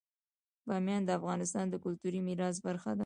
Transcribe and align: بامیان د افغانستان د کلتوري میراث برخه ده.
بامیان 0.67 1.03
د 1.05 1.09
افغانستان 1.19 1.65
د 1.69 1.75
کلتوري 1.83 2.19
میراث 2.27 2.57
برخه 2.67 2.89
ده. 2.97 2.99